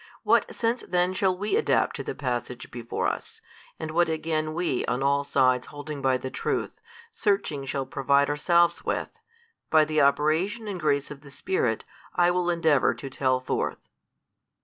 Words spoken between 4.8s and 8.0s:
on all sides holding by the truth, searching shall